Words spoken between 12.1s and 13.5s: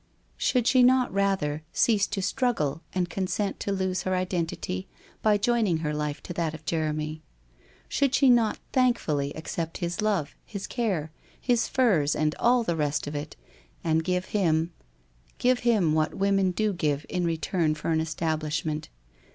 and all the rest of it,